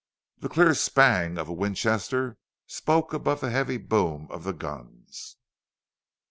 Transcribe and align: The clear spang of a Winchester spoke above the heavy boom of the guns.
The 0.39 0.49
clear 0.49 0.73
spang 0.73 1.37
of 1.37 1.47
a 1.47 1.53
Winchester 1.53 2.39
spoke 2.65 3.13
above 3.13 3.39
the 3.41 3.51
heavy 3.51 3.77
boom 3.77 4.27
of 4.31 4.45
the 4.45 4.51
guns. 4.53 5.37